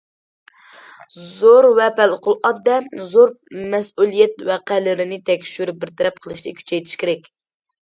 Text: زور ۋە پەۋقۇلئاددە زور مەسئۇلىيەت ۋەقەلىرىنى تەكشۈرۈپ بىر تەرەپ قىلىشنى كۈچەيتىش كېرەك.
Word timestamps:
زور 1.33 1.67
ۋە 1.79 1.89
پەۋقۇلئاددە 1.99 2.79
زور 3.13 3.31
مەسئۇلىيەت 3.75 4.43
ۋەقەلىرىنى 4.49 5.23
تەكشۈرۈپ 5.31 5.81
بىر 5.85 5.95
تەرەپ 6.01 6.21
قىلىشنى 6.27 6.57
كۈچەيتىش 6.59 7.01
كېرەك. 7.07 7.33